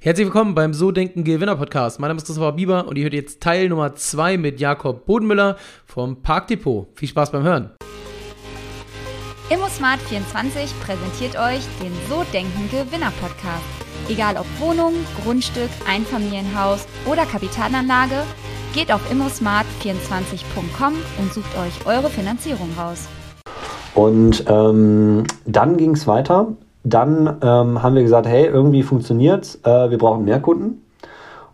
Herzlich 0.00 0.26
willkommen 0.26 0.54
beim 0.54 0.74
So 0.74 0.92
Denken 0.92 1.24
Gewinner 1.24 1.56
Podcast. 1.56 1.98
Mein 1.98 2.06
Name 2.06 2.18
ist 2.18 2.26
Christopher 2.26 2.52
Bieber 2.52 2.86
und 2.86 2.96
ihr 2.96 3.02
hört 3.02 3.14
jetzt 3.14 3.42
Teil 3.42 3.68
Nummer 3.68 3.96
2 3.96 4.38
mit 4.38 4.60
Jakob 4.60 5.04
Bodenmüller 5.06 5.56
vom 5.86 6.22
Parkdepot. 6.22 6.86
Viel 6.94 7.08
Spaß 7.08 7.32
beim 7.32 7.42
Hören. 7.42 7.70
ImmoSmart24 9.50 10.68
präsentiert 10.84 11.34
euch 11.34 11.66
den 11.82 11.92
So 12.08 12.22
Denken 12.32 12.70
Gewinner 12.70 13.12
Podcast. 13.20 13.64
Egal 14.08 14.36
ob 14.36 14.46
Wohnung, 14.60 14.92
Grundstück, 15.24 15.70
Einfamilienhaus 15.88 16.86
oder 17.04 17.26
Kapitalanlage, 17.26 18.22
geht 18.74 18.92
auf 18.92 19.00
immosmart24.com 19.10 20.92
und 21.18 21.32
sucht 21.32 21.58
euch 21.58 21.86
eure 21.86 22.08
Finanzierung 22.08 22.70
raus. 22.78 23.08
Und 23.96 24.44
ähm, 24.46 25.24
dann 25.44 25.76
ging 25.76 25.96
es 25.96 26.06
weiter 26.06 26.56
dann 26.84 27.38
ähm, 27.42 27.82
haben 27.82 27.94
wir 27.94 28.02
gesagt, 28.02 28.26
hey, 28.26 28.46
irgendwie 28.46 28.82
funktioniert 28.82 29.58
äh, 29.64 29.90
wir 29.90 29.98
brauchen 29.98 30.24
mehr 30.24 30.40
Kunden. 30.40 30.82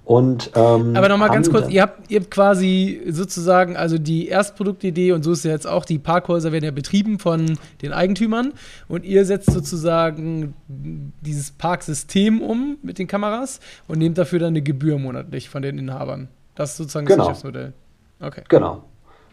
Und, 0.05 0.51
ähm, 0.55 0.95
Aber 0.97 1.09
nochmal 1.09 1.31
ganz 1.31 1.51
kurz, 1.51 1.71
ihr 1.71 1.81
habt, 1.81 2.11
ihr 2.11 2.21
habt 2.21 2.31
quasi 2.31 3.01
sozusagen, 3.09 3.75
also 3.75 3.97
die 3.97 4.29
Erstproduktidee 4.29 5.13
und 5.13 5.23
so 5.23 5.33
ist 5.33 5.47
ja 5.47 5.53
jetzt 5.53 5.67
auch, 5.67 5.87
die 5.87 5.99
Parkhäuser 5.99 6.53
werden 6.53 6.65
ja 6.65 6.73
betrieben 6.73 7.19
von 7.19 7.59
den 7.81 7.95
Eigentümern 7.95 8.53
und 8.87 9.07
ihr 9.07 9.25
setzt 9.25 9.51
sozusagen 9.51 10.55
dieses 10.69 11.53
Parksystem 11.53 12.43
um 12.43 12.77
mit 12.83 12.99
den 12.99 13.07
Kameras 13.07 13.61
und 13.89 13.99
nehmt 13.99 14.19
dafür 14.19 14.41
dann 14.41 14.49
eine 14.49 14.61
Gebühr 14.61 14.99
monatlich 14.99 15.49
von 15.49 15.63
den 15.63 15.79
Inhabern. 15.79 16.29
Das 16.55 16.73
ist 16.73 16.77
sozusagen 16.77 17.07
genau. 17.07 17.17
das 17.17 17.27
Geschäftsmodell. 17.29 17.73
Okay. 18.21 18.43
Genau. 18.51 18.85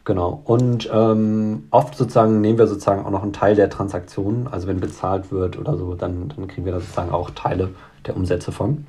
Genau. 0.03 0.41
Und 0.45 0.89
ähm, 0.91 1.67
oft 1.69 1.95
sozusagen 1.95 2.41
nehmen 2.41 2.57
wir 2.57 2.67
sozusagen 2.67 3.05
auch 3.05 3.11
noch 3.11 3.23
einen 3.23 3.33
Teil 3.33 3.55
der 3.55 3.69
Transaktionen. 3.69 4.47
Also 4.47 4.67
wenn 4.67 4.79
bezahlt 4.79 5.31
wird 5.31 5.59
oder 5.59 5.77
so, 5.77 5.93
dann, 5.93 6.33
dann 6.35 6.47
kriegen 6.47 6.65
wir 6.65 6.73
da 6.73 6.79
sozusagen 6.79 7.11
auch 7.11 7.29
Teile 7.31 7.69
der 8.07 8.15
Umsätze 8.15 8.51
von. 8.51 8.87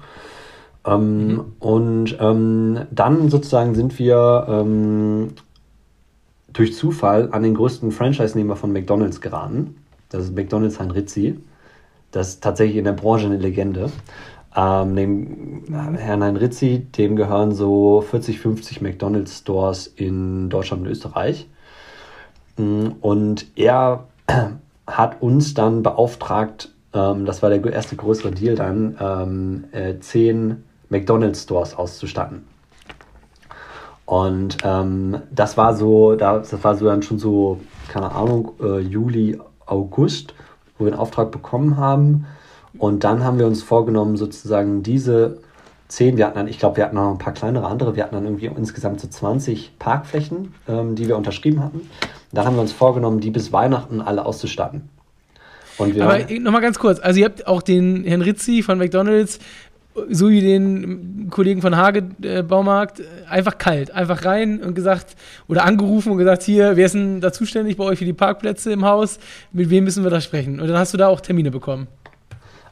Ähm, 0.86 1.26
mhm. 1.26 1.44
Und 1.58 2.16
ähm, 2.18 2.86
dann 2.90 3.28
sozusagen 3.28 3.74
sind 3.74 3.98
wir 3.98 4.46
ähm, 4.48 5.34
durch 6.52 6.74
Zufall 6.74 7.28
an 7.32 7.42
den 7.42 7.54
größten 7.54 7.92
Franchise-Nehmer 7.92 8.56
von 8.56 8.72
McDonalds 8.72 9.20
geraten. 9.20 9.76
Das 10.08 10.24
ist 10.24 10.34
McDonalds 10.34 10.80
Hein 10.80 10.90
Rizzi. 10.90 11.38
Das 12.10 12.28
ist 12.28 12.42
tatsächlich 12.42 12.76
in 12.76 12.84
der 12.84 12.92
Branche 12.92 13.26
eine 13.26 13.38
Legende. 13.38 13.90
Ähm, 14.54 14.96
dem 14.96 15.64
Herrn 15.96 16.22
Heinrizi, 16.22 16.80
dem 16.80 17.16
gehören 17.16 17.52
so 17.52 18.02
40, 18.02 18.38
50 18.38 18.82
McDonalds 18.82 19.38
Stores 19.38 19.86
in 19.86 20.50
Deutschland 20.50 20.82
und 20.82 20.88
Österreich. 20.88 21.48
Mm, 22.58 22.88
und 23.00 23.46
er 23.56 24.04
hat 24.86 25.22
uns 25.22 25.54
dann 25.54 25.82
beauftragt, 25.82 26.70
ähm, 26.92 27.24
das 27.24 27.42
war 27.42 27.48
der 27.48 27.64
erste 27.72 27.96
größere 27.96 28.32
Deal 28.32 28.54
dann, 28.54 28.96
ähm, 29.00 29.64
äh, 29.72 29.98
zehn 30.00 30.64
McDonalds 30.90 31.44
Stores 31.44 31.74
auszustatten. 31.74 32.44
Und 34.04 34.58
ähm, 34.64 35.22
das 35.30 35.56
war 35.56 35.74
so, 35.74 36.16
das 36.16 36.62
war 36.62 36.74
so 36.76 36.84
dann 36.84 37.02
schon 37.02 37.18
so, 37.18 37.60
keine 37.88 38.12
Ahnung, 38.12 38.52
äh, 38.60 38.80
Juli, 38.80 39.38
August, 39.64 40.34
wo 40.76 40.84
wir 40.84 40.90
den 40.90 41.00
Auftrag 41.00 41.30
bekommen 41.30 41.78
haben. 41.78 42.26
Und 42.78 43.04
dann 43.04 43.24
haben 43.24 43.38
wir 43.38 43.46
uns 43.46 43.62
vorgenommen, 43.62 44.16
sozusagen 44.16 44.82
diese 44.82 45.38
zehn, 45.88 46.16
wir 46.16 46.26
hatten 46.26 46.36
dann, 46.36 46.48
ich 46.48 46.58
glaube, 46.58 46.78
wir 46.78 46.84
hatten 46.84 46.96
noch 46.96 47.10
ein 47.10 47.18
paar 47.18 47.34
kleinere 47.34 47.66
andere, 47.66 47.96
wir 47.96 48.02
hatten 48.02 48.14
dann 48.14 48.24
irgendwie 48.24 48.46
insgesamt 48.46 49.00
so 49.00 49.08
20 49.08 49.78
Parkflächen, 49.78 50.54
ähm, 50.68 50.94
die 50.94 51.06
wir 51.06 51.16
unterschrieben 51.16 51.62
hatten. 51.62 51.82
Dann 52.32 52.46
haben 52.46 52.56
wir 52.56 52.62
uns 52.62 52.72
vorgenommen, 52.72 53.20
die 53.20 53.30
bis 53.30 53.52
Weihnachten 53.52 54.00
alle 54.00 54.24
auszustatten. 54.24 54.88
Und 55.76 55.94
wir 55.94 56.04
Aber 56.04 56.18
nochmal 56.40 56.62
ganz 56.62 56.78
kurz, 56.78 56.98
also 56.98 57.20
ihr 57.20 57.26
habt 57.26 57.46
auch 57.46 57.62
den 57.62 58.04
Herrn 58.04 58.22
Rizzi 58.22 58.62
von 58.62 58.78
McDonalds 58.78 59.38
so 60.08 60.30
wie 60.30 60.40
den 60.40 61.28
Kollegen 61.30 61.60
von 61.60 61.76
Hage 61.76 62.04
äh, 62.22 62.42
Baumarkt, 62.42 63.02
einfach 63.28 63.58
kalt, 63.58 63.90
einfach 63.90 64.24
rein 64.24 64.62
und 64.62 64.74
gesagt, 64.74 65.16
oder 65.48 65.64
angerufen 65.64 66.12
und 66.12 66.18
gesagt, 66.18 66.42
hier, 66.42 66.76
wer 66.76 66.86
ist 66.86 66.94
denn 66.94 67.20
da 67.20 67.32
zuständig 67.32 67.76
bei 67.76 67.84
euch 67.84 67.98
für 67.98 68.04
die 68.04 68.12
Parkplätze 68.12 68.72
im 68.72 68.84
Haus? 68.84 69.18
Mit 69.52 69.70
wem 69.70 69.84
müssen 69.84 70.02
wir 70.02 70.10
da 70.10 70.20
sprechen? 70.20 70.60
Und 70.60 70.68
dann 70.68 70.78
hast 70.78 70.94
du 70.94 70.98
da 70.98 71.08
auch 71.08 71.20
Termine 71.20 71.50
bekommen. 71.50 71.88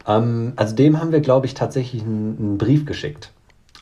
Ähm, 0.07 0.53
also 0.57 0.75
dem 0.75 1.01
haben 1.01 1.13
wir, 1.13 1.21
glaube 1.21 1.47
ich, 1.47 1.55
tatsächlich 1.55 2.03
einen, 2.03 2.37
einen, 2.39 2.59
Brief 2.59 2.87
geschickt. 2.87 3.33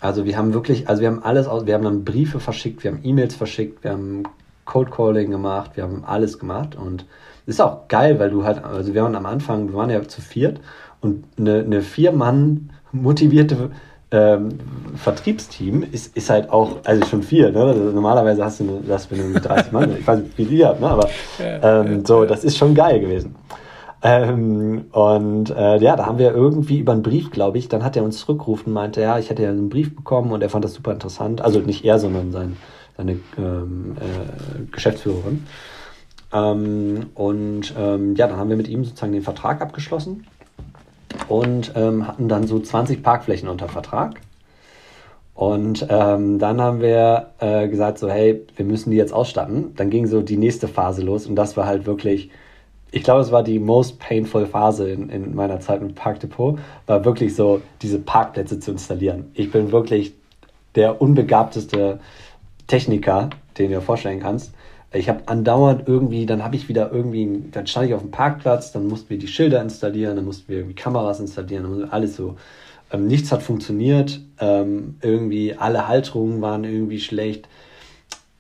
Also 0.01 0.25
wir 0.25 0.37
haben 0.37 0.55
wirklich, 0.55 0.89
also 0.89 1.01
wir 1.01 1.09
haben 1.09 1.23
alles 1.23 1.49
aus, 1.49 1.67
wir 1.67 1.75
haben 1.75 1.85
dann 1.85 2.05
Briefe 2.05 2.41
verschickt, 2.41 2.85
wir 2.85 2.93
haben 2.93 3.01
E-Mails 3.03 3.35
verschickt, 3.35 3.83
wir 3.83 3.93
haben 3.93 4.23
Cold 4.65 4.91
Calling 4.91 5.31
gemacht, 5.31 5.73
wir 5.75 5.85
haben 5.85 6.05
alles 6.05 6.39
gemacht 6.39 6.77
und 6.77 7.05
ist 7.47 7.61
auch 7.61 7.89
geil, 7.89 8.19
weil 8.21 8.31
du 8.31 8.45
halt, 8.45 8.63
also 8.63 8.95
wir 8.95 9.03
waren 9.03 9.17
am 9.17 9.27
Anfang, 9.27 9.69
wir 9.69 9.75
waren 9.75 9.91
ja 9.91 10.07
zu 10.07 10.21
viert 10.21 10.61
und 11.01 11.25
eine, 11.39 11.61
eine 11.61 11.83
vier 11.83 12.13
Mann 12.13 12.71
motivierte 12.93 13.71
ähm, 14.11 14.59
Vertriebsteam 14.97 15.85
ist, 15.91 16.17
ist 16.17 16.31
halt 16.31 16.51
auch, 16.51 16.79
also 16.85 17.05
schon 17.07 17.23
viel, 17.23 17.53
ne? 17.53 17.61
Also 17.61 17.83
normalerweise 17.85 18.45
hast 18.45 18.61
du 18.61 18.83
das, 18.87 19.11
wenn 19.11 19.35
du 19.35 19.41
30 19.41 19.73
Mann, 19.73 19.97
ich 19.99 20.07
weiß 20.07 20.21
nicht, 20.21 20.39
wie 20.39 20.45
ihr 20.45 20.69
habt, 20.69 20.81
ne? 20.81 20.89
aber 20.89 21.09
ähm, 21.41 22.05
so, 22.07 22.25
das 22.25 22.45
ist 22.45 22.57
schon 22.57 22.75
geil 22.75 23.01
gewesen. 23.01 23.35
Ähm, 24.01 24.87
und 24.93 25.51
äh, 25.51 25.79
ja, 25.79 25.97
da 25.97 26.07
haben 26.07 26.19
wir 26.19 26.33
irgendwie 26.33 26.79
über 26.79 26.93
einen 26.93 27.03
Brief, 27.03 27.31
glaube 27.31 27.59
ich, 27.59 27.69
dann 27.69 27.83
hat 27.83 27.97
er 27.97 28.05
uns 28.05 28.19
zurückgerufen 28.19 28.69
und 28.69 28.75
meinte, 28.75 29.01
ja, 29.01 29.19
ich 29.19 29.29
hätte 29.29 29.43
ja 29.43 29.49
einen 29.49 29.69
Brief 29.69 29.95
bekommen 29.95 30.31
und 30.31 30.43
er 30.43 30.51
fand 30.51 30.65
das 30.65 30.75
super 30.75 30.93
interessant. 30.93 31.41
Also 31.41 31.59
nicht 31.61 31.85
er, 31.85 31.99
sondern 31.99 32.31
sein, 32.31 32.57
seine 32.97 33.19
ähm, 33.37 33.97
äh, 33.99 34.71
Geschäftsführerin. 34.71 35.47
Ähm, 36.33 37.07
und 37.15 37.75
ähm, 37.77 38.15
ja, 38.15 38.29
dann 38.29 38.37
haben 38.37 38.51
wir 38.51 38.57
mit 38.57 38.69
ihm 38.69 38.85
sozusagen 38.85 39.13
den 39.13 39.23
Vertrag 39.23 39.61
abgeschlossen 39.61 40.27
und 41.29 41.73
ähm, 41.75 42.07
hatten 42.07 42.29
dann 42.29 42.47
so 42.47 42.61
20 42.61 43.03
Parkflächen 43.03 43.49
unter 43.49 43.69
Vertrag. 43.69 44.21
Und 45.35 45.87
ähm, 45.89 46.39
dann 46.39 46.61
haben 46.61 46.81
wir 46.81 47.31
äh, 47.39 47.69
gesagt, 47.69 47.99
so, 47.99 48.11
hey, 48.11 48.45
wir 48.57 48.65
müssen 48.65 48.91
die 48.91 48.97
jetzt 48.97 49.13
ausstatten. 49.13 49.75
Dann 49.77 49.91
ging 49.91 50.07
so 50.07 50.21
die 50.21 50.37
nächste 50.37 50.69
Phase 50.69 51.03
los 51.03 51.27
und 51.27 51.37
das 51.37 51.57
war 51.57 51.67
halt 51.67 51.87
wirklich 51.87 52.31
ich 52.91 53.03
glaube, 53.03 53.21
es 53.21 53.31
war 53.31 53.43
die 53.43 53.59
most 53.59 53.99
painful 53.99 54.47
Phase 54.47 54.91
in, 54.91 55.11
in 55.11 55.35
meiner 55.35 55.61
Zeit 55.61 55.83
mit 55.83 55.95
Parkdepot, 55.95 56.59
war 56.87 57.05
wirklich 57.05 57.35
so, 57.35 57.61
diese 57.83 57.99
Parkplätze 57.99 58.61
zu 58.61 58.73
installieren. 58.73 59.31
Ich 59.35 59.51
bin 59.51 59.73
wirklich 59.73 60.15
der 60.75 61.01
unbegabteste 61.01 62.01
Techniker, 62.67 63.31
den 63.57 63.71
du 63.71 63.77
dir 63.77 63.83
vorstellen 63.83 64.21
kannst. 64.21 64.53
Ich 64.93 65.09
habe 65.09 65.21
andauernd 65.27 65.87
irgendwie, 65.87 66.25
dann 66.25 66.43
habe 66.43 66.57
ich 66.57 66.69
wieder 66.69 66.91
irgendwie, 66.91 67.45
dann 67.51 67.67
stand 67.67 67.89
ich 67.89 67.95
auf 67.95 68.01
dem 68.01 68.11
Parkplatz, 68.11 68.73
dann 68.73 68.87
mussten 68.87 69.11
wir 69.11 69.19
die 69.19 69.29
Schilder 69.29 69.61
installieren, 69.61 70.17
dann 70.17 70.25
mussten 70.25 70.49
wir 70.49 70.59
irgendwie 70.59 70.75
Kameras 70.75 71.21
installieren, 71.21 71.65
dann 71.65 71.91
alles 71.91 72.17
so. 72.17 72.37
Ähm, 72.91 73.07
nichts 73.07 73.31
hat 73.31 73.43
funktioniert, 73.43 74.21
ähm, 74.41 74.97
irgendwie 75.03 75.55
alle 75.55 75.89
Halterungen 75.89 76.41
waren 76.41 76.65
irgendwie 76.65 77.01
schlecht. 77.01 77.49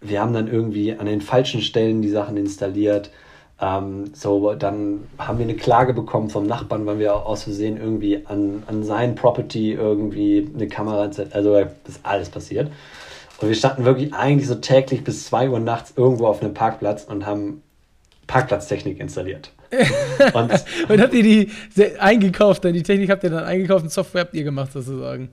Wir 0.00 0.22
haben 0.22 0.32
dann 0.32 0.48
irgendwie 0.48 0.94
an 0.94 1.04
den 1.04 1.20
falschen 1.20 1.60
Stellen 1.60 2.00
die 2.00 2.08
Sachen 2.08 2.38
installiert. 2.38 3.10
Ähm, 3.60 4.12
so, 4.14 4.54
dann 4.54 5.08
haben 5.18 5.38
wir 5.38 5.44
eine 5.44 5.56
Klage 5.56 5.92
bekommen 5.92 6.30
vom 6.30 6.46
Nachbarn, 6.46 6.86
weil 6.86 6.98
wir 6.98 7.14
aus 7.26 7.42
Versehen 7.42 7.76
irgendwie 7.76 8.24
an, 8.26 8.62
an 8.66 8.84
sein 8.84 9.14
Property 9.16 9.72
irgendwie 9.72 10.48
eine 10.54 10.68
Kamera, 10.68 11.10
also 11.30 11.54
das 11.54 11.96
ist 11.96 12.00
alles 12.04 12.28
passiert. 12.30 12.70
Und 13.40 13.48
wir 13.48 13.54
standen 13.54 13.84
wirklich 13.84 14.14
eigentlich 14.14 14.48
so 14.48 14.56
täglich 14.56 15.04
bis 15.04 15.26
2 15.26 15.50
Uhr 15.50 15.60
nachts 15.60 15.92
irgendwo 15.96 16.26
auf 16.26 16.42
einem 16.42 16.54
Parkplatz 16.54 17.04
und 17.04 17.26
haben 17.26 17.62
Parkplatztechnik 18.26 19.00
installiert. 19.00 19.52
und, 20.34 20.50
und 20.88 21.00
habt 21.00 21.14
ihr 21.14 21.22
die 21.22 21.50
eingekauft, 21.98 22.64
dann 22.64 22.72
die 22.72 22.82
Technik 22.82 23.10
habt 23.10 23.22
ihr 23.24 23.30
dann 23.30 23.44
eingekauft 23.44 23.84
und 23.84 23.90
Software 23.90 24.22
habt 24.22 24.34
ihr 24.34 24.44
gemacht 24.44 24.72
sozusagen? 24.72 25.30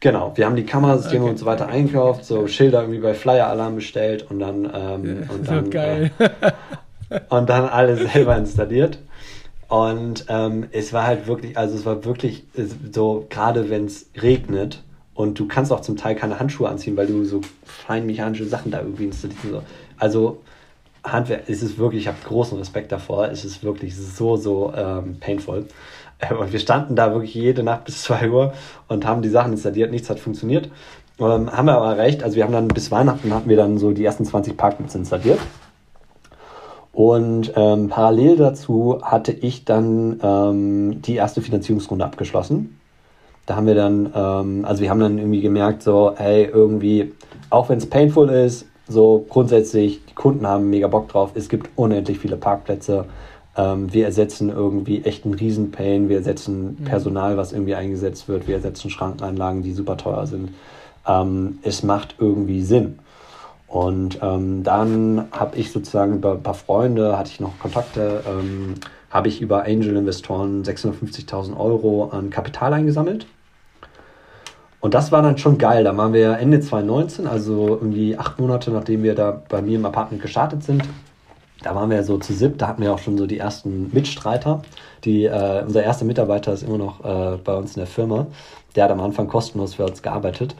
Genau, 0.00 0.32
wir 0.34 0.46
haben 0.46 0.56
die 0.56 0.64
Kamerasysteme 0.64 1.22
okay. 1.22 1.30
und 1.30 1.36
so 1.38 1.46
weiter 1.46 1.68
eingekauft, 1.68 2.24
so 2.24 2.48
Schilder 2.48 2.80
irgendwie 2.80 2.98
bei 2.98 3.14
Flyer 3.14 3.46
Alarm 3.46 3.76
bestellt 3.76 4.28
und 4.28 4.40
dann, 4.40 4.64
ähm, 4.74 5.28
und 5.28 5.46
dann 5.48 5.70
geil. 5.70 6.10
Äh, 6.18 6.50
und 7.28 7.48
dann 7.48 7.68
alles 7.68 8.12
selber 8.12 8.36
installiert. 8.36 8.98
Und 9.68 10.26
ähm, 10.28 10.66
es 10.72 10.92
war 10.92 11.06
halt 11.06 11.26
wirklich, 11.26 11.56
also 11.56 11.74
es 11.74 11.86
war 11.86 12.04
wirklich 12.04 12.44
so, 12.92 13.26
gerade 13.30 13.70
wenn 13.70 13.86
es 13.86 14.10
regnet 14.20 14.82
und 15.14 15.38
du 15.38 15.48
kannst 15.48 15.72
auch 15.72 15.80
zum 15.80 15.96
Teil 15.96 16.14
keine 16.14 16.38
Handschuhe 16.38 16.68
anziehen, 16.68 16.96
weil 16.96 17.06
du 17.06 17.24
so 17.24 17.40
fein 17.64 18.04
mechanische 18.04 18.44
Sachen 18.44 18.70
da 18.70 18.80
irgendwie 18.80 19.04
installierst. 19.04 19.64
Also 19.98 20.42
Handwerk, 21.04 21.44
es 21.48 21.62
ist 21.62 21.78
wirklich, 21.78 22.02
ich 22.02 22.08
habe 22.08 22.18
großen 22.22 22.58
Respekt 22.58 22.92
davor, 22.92 23.28
es 23.28 23.44
ist 23.44 23.64
wirklich 23.64 23.96
so, 23.96 24.36
so 24.36 24.72
ähm, 24.76 25.16
painful. 25.20 25.66
Und 26.38 26.52
wir 26.52 26.60
standen 26.60 26.94
da 26.94 27.12
wirklich 27.12 27.34
jede 27.34 27.62
Nacht 27.62 27.84
bis 27.84 28.02
2 28.04 28.30
Uhr 28.30 28.52
und 28.88 29.06
haben 29.06 29.22
die 29.22 29.28
Sachen 29.28 29.52
installiert, 29.52 29.90
nichts 29.90 30.08
hat 30.10 30.20
funktioniert. 30.20 30.70
Ähm, 31.18 31.50
haben 31.50 31.66
wir 31.66 31.76
aber 31.76 31.96
recht, 31.98 32.22
also 32.22 32.36
wir 32.36 32.44
haben 32.44 32.52
dann 32.52 32.68
bis 32.68 32.90
Weihnachten 32.90 33.32
hatten 33.34 33.48
wir 33.48 33.56
dann 33.56 33.78
so 33.78 33.92
die 33.92 34.04
ersten 34.04 34.24
20 34.24 34.56
Parkplätze 34.56 34.98
installiert. 34.98 35.40
Und 36.92 37.52
ähm, 37.56 37.88
parallel 37.88 38.36
dazu 38.36 39.00
hatte 39.02 39.32
ich 39.32 39.64
dann 39.64 40.20
ähm, 40.22 41.02
die 41.02 41.14
erste 41.14 41.40
Finanzierungsrunde 41.40 42.04
abgeschlossen. 42.04 42.78
Da 43.46 43.56
haben 43.56 43.66
wir 43.66 43.74
dann, 43.74 44.12
ähm, 44.14 44.64
also 44.64 44.82
wir 44.82 44.90
haben 44.90 45.00
dann 45.00 45.18
irgendwie 45.18 45.40
gemerkt, 45.40 45.82
so, 45.82 46.12
hey, 46.16 46.44
irgendwie, 46.44 47.12
auch 47.50 47.68
wenn 47.70 47.78
es 47.78 47.86
painful 47.86 48.28
ist, 48.28 48.66
so 48.88 49.24
grundsätzlich, 49.28 50.04
die 50.04 50.14
Kunden 50.14 50.46
haben 50.46 50.68
mega 50.68 50.86
Bock 50.86 51.08
drauf, 51.08 51.30
es 51.34 51.48
gibt 51.48 51.70
unendlich 51.76 52.18
viele 52.18 52.36
Parkplätze. 52.36 53.06
Ähm, 53.56 53.92
wir 53.92 54.04
ersetzen 54.04 54.50
irgendwie 54.50 55.02
echt 55.02 55.24
einen 55.24 55.34
Riesenpain, 55.34 56.08
wir 56.08 56.18
ersetzen 56.18 56.76
mhm. 56.78 56.84
Personal, 56.84 57.36
was 57.36 57.52
irgendwie 57.52 57.74
eingesetzt 57.74 58.28
wird, 58.28 58.46
wir 58.46 58.56
ersetzen 58.56 58.90
Schrankenanlagen, 58.90 59.62
die 59.62 59.72
super 59.72 59.96
teuer 59.96 60.26
sind. 60.26 60.50
Ähm, 61.06 61.58
es 61.62 61.82
macht 61.82 62.16
irgendwie 62.18 62.62
Sinn. 62.62 62.98
Und 63.72 64.18
ähm, 64.20 64.62
dann 64.64 65.28
habe 65.32 65.56
ich 65.56 65.72
sozusagen 65.72 66.16
über 66.16 66.32
ein 66.32 66.42
paar 66.42 66.52
Freunde, 66.52 67.16
hatte 67.16 67.30
ich 67.30 67.40
noch 67.40 67.58
Kontakte, 67.58 68.22
ähm, 68.28 68.74
habe 69.08 69.28
ich 69.28 69.40
über 69.40 69.64
Angel-Investoren 69.64 70.62
650.000 70.62 71.58
Euro 71.58 72.10
an 72.12 72.28
Kapital 72.28 72.74
eingesammelt. 72.74 73.24
Und 74.80 74.92
das 74.92 75.10
war 75.10 75.22
dann 75.22 75.38
schon 75.38 75.56
geil. 75.56 75.84
Da 75.84 75.96
waren 75.96 76.12
wir 76.12 76.36
Ende 76.36 76.60
2019, 76.60 77.26
also 77.26 77.68
irgendwie 77.68 78.18
acht 78.18 78.38
Monate 78.38 78.70
nachdem 78.72 79.04
wir 79.04 79.14
da 79.14 79.40
bei 79.48 79.62
mir 79.62 79.78
im 79.78 79.86
Apartment 79.86 80.20
gestartet 80.20 80.62
sind. 80.62 80.84
Da 81.62 81.74
waren 81.74 81.88
wir 81.88 82.02
so 82.02 82.18
zu 82.18 82.34
SIP, 82.34 82.58
da 82.58 82.68
hatten 82.68 82.82
wir 82.82 82.92
auch 82.92 82.98
schon 82.98 83.16
so 83.16 83.26
die 83.26 83.38
ersten 83.38 83.90
Mitstreiter. 83.94 84.60
Die, 85.04 85.24
äh, 85.24 85.62
unser 85.64 85.82
erster 85.82 86.04
Mitarbeiter 86.04 86.52
ist 86.52 86.62
immer 86.62 86.76
noch 86.76 87.02
äh, 87.02 87.38
bei 87.38 87.54
uns 87.54 87.74
in 87.74 87.80
der 87.80 87.86
Firma. 87.86 88.26
Der 88.76 88.84
hat 88.84 88.90
am 88.90 89.00
Anfang 89.00 89.28
kostenlos 89.28 89.74
für 89.74 89.86
uns 89.86 90.02
gearbeitet. 90.02 90.56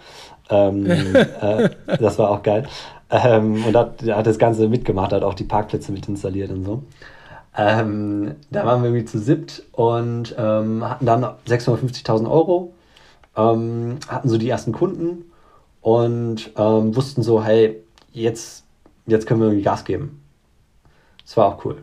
Ähm, 0.48 0.86
äh, 1.40 1.68
das 1.98 2.18
war 2.18 2.30
auch 2.30 2.42
geil. 2.42 2.66
Ähm, 3.14 3.62
und 3.66 3.76
hat, 3.76 4.02
hat 4.02 4.26
das 4.26 4.38
Ganze 4.38 4.68
mitgemacht, 4.68 5.12
hat 5.12 5.22
auch 5.22 5.34
die 5.34 5.44
Parkplätze 5.44 5.92
mit 5.92 6.08
installiert 6.08 6.50
und 6.50 6.64
so. 6.64 6.82
Ähm, 7.54 8.36
da 8.50 8.64
waren 8.64 8.82
wir 8.82 8.88
irgendwie 8.88 9.04
zu 9.04 9.18
siebt 9.18 9.64
und 9.72 10.34
ähm, 10.38 10.88
hatten 10.88 11.04
dann 11.04 11.24
650.000 11.46 12.30
Euro, 12.30 12.72
ähm, 13.36 13.98
hatten 14.08 14.30
so 14.30 14.38
die 14.38 14.48
ersten 14.48 14.72
Kunden 14.72 15.30
und 15.82 16.52
ähm, 16.56 16.96
wussten 16.96 17.22
so, 17.22 17.44
hey, 17.44 17.82
jetzt, 18.12 18.64
jetzt 19.06 19.26
können 19.26 19.40
wir 19.40 19.48
irgendwie 19.48 19.64
Gas 19.64 19.84
geben. 19.84 20.22
Das 21.22 21.36
war 21.36 21.48
auch 21.48 21.64
cool. 21.66 21.82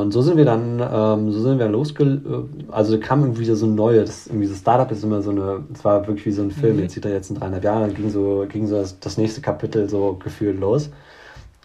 Und 0.00 0.12
so 0.12 0.22
sind 0.22 0.36
wir 0.36 0.44
dann, 0.44 0.80
ähm, 0.80 1.30
so 1.30 1.40
sind 1.40 1.58
wir 1.58 1.68
losge... 1.68 2.04
Äh, 2.04 2.72
also 2.72 2.98
kam 2.98 3.22
irgendwie 3.22 3.42
wieder 3.42 3.54
so 3.54 3.66
ein 3.66 3.76
neues, 3.76 4.26
irgendwie 4.26 4.46
so 4.46 4.54
Startup 4.54 4.90
ist 4.90 5.04
immer 5.04 5.22
so 5.22 5.30
eine, 5.30 5.64
es 5.72 5.84
war 5.84 6.06
wirklich 6.06 6.26
wie 6.26 6.32
so 6.32 6.42
ein 6.42 6.50
Film, 6.50 6.76
mhm. 6.76 6.82
jetzt 6.82 6.94
sieht 6.94 7.04
er 7.04 7.12
jetzt 7.12 7.30
in 7.30 7.36
dreieinhalb 7.36 7.62
Jahren, 7.62 7.82
dann 7.82 7.94
ging 7.94 8.10
so, 8.10 8.44
ging 8.48 8.66
so 8.66 8.76
das, 8.76 8.98
das 8.98 9.18
nächste 9.18 9.40
Kapitel 9.40 9.88
so 9.88 10.14
gefühlt 10.14 10.58
los, 10.58 10.90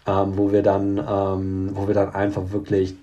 ähm, 0.06 0.32
wo 0.36 0.52
wir 0.52 0.62
dann, 0.62 0.98
ähm, 0.98 1.70
wo 1.74 1.88
wir 1.88 1.94
dann 1.94 2.14
einfach 2.14 2.52
wirklich 2.52 2.94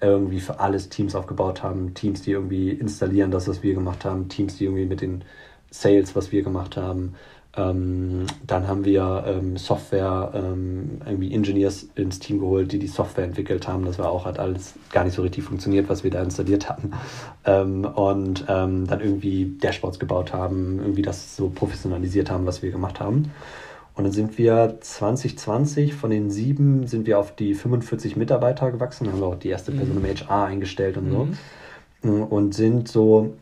irgendwie 0.00 0.40
für 0.40 0.58
alles 0.58 0.88
Teams 0.88 1.14
aufgebaut 1.14 1.62
haben, 1.62 1.94
Teams, 1.94 2.22
die 2.22 2.32
irgendwie 2.32 2.70
installieren 2.70 3.30
das, 3.30 3.46
was 3.46 3.62
wir 3.62 3.74
gemacht 3.74 4.04
haben, 4.04 4.28
Teams, 4.28 4.56
die 4.56 4.64
irgendwie 4.64 4.86
mit 4.86 5.00
den 5.00 5.22
Sales, 5.70 6.16
was 6.16 6.32
wir 6.32 6.42
gemacht 6.42 6.76
haben, 6.76 7.14
ähm, 7.56 8.26
dann 8.46 8.66
haben 8.66 8.84
wir 8.84 9.24
ähm, 9.26 9.56
Software, 9.56 10.32
ähm, 10.34 11.00
irgendwie 11.06 11.32
Engineers 11.32 11.86
ins 11.94 12.18
Team 12.18 12.40
geholt, 12.40 12.72
die 12.72 12.78
die 12.78 12.88
Software 12.88 13.24
entwickelt 13.24 13.68
haben. 13.68 13.84
Das 13.84 13.98
war 13.98 14.10
auch, 14.10 14.24
hat 14.24 14.38
alles 14.38 14.74
gar 14.90 15.04
nicht 15.04 15.14
so 15.14 15.22
richtig 15.22 15.44
funktioniert, 15.44 15.88
was 15.88 16.02
wir 16.02 16.10
da 16.10 16.22
installiert 16.22 16.68
hatten. 16.68 16.92
Ähm, 17.46 17.84
und 17.84 18.46
ähm, 18.48 18.86
dann 18.86 19.00
irgendwie 19.00 19.58
Dashboards 19.60 19.98
gebaut 19.98 20.32
haben, 20.32 20.78
irgendwie 20.78 21.02
das 21.02 21.36
so 21.36 21.50
professionalisiert 21.50 22.30
haben, 22.30 22.46
was 22.46 22.62
wir 22.62 22.70
gemacht 22.70 23.00
haben. 23.00 23.30
Und 23.94 24.04
dann 24.04 24.12
sind 24.14 24.38
wir 24.38 24.78
2020 24.80 25.92
von 25.92 26.08
den 26.08 26.30
sieben 26.30 26.86
sind 26.86 27.06
wir 27.06 27.18
auf 27.18 27.36
die 27.36 27.52
45 27.54 28.16
Mitarbeiter 28.16 28.72
gewachsen, 28.72 29.12
haben 29.12 29.20
wir 29.20 29.26
auch 29.26 29.38
die 29.38 29.50
erste 29.50 29.72
Person 29.72 29.98
mhm. 29.98 30.06
im 30.06 30.16
HR 30.16 30.44
eingestellt 30.44 30.96
und 30.96 31.10
so. 31.10 31.28
Mhm. 32.08 32.22
Und 32.24 32.54
sind 32.54 32.88
so 32.88 33.34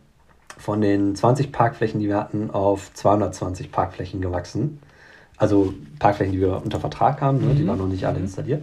von 0.58 0.80
den 0.80 1.14
20 1.14 1.52
Parkflächen, 1.52 2.00
die 2.00 2.08
wir 2.08 2.16
hatten, 2.16 2.50
auf 2.50 2.92
220 2.94 3.72
Parkflächen 3.72 4.20
gewachsen. 4.20 4.80
Also 5.36 5.74
Parkflächen, 5.98 6.32
die 6.32 6.40
wir 6.40 6.62
unter 6.62 6.80
Vertrag 6.80 7.20
haben, 7.20 7.46
ne? 7.46 7.54
die 7.54 7.62
mhm. 7.62 7.68
waren 7.68 7.78
noch 7.78 7.88
nicht 7.88 8.06
alle 8.06 8.18
mhm. 8.18 8.24
installiert. 8.24 8.62